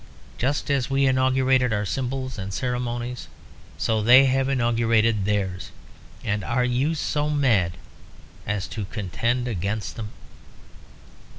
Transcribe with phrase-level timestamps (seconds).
[0.39, 3.27] Just as we inaugurated our symbols and ceremonies,
[3.77, 5.69] so they have inaugurated theirs;
[6.23, 7.73] and are you so mad
[8.47, 10.09] as to contend against them?